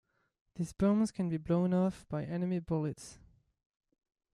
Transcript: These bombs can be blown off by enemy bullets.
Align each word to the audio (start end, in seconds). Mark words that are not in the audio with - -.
These 0.55 0.73
bombs 0.73 1.11
can 1.11 1.29
be 1.29 1.37
blown 1.37 1.75
off 1.75 2.07
by 2.09 2.23
enemy 2.23 2.57
bullets. 2.57 3.19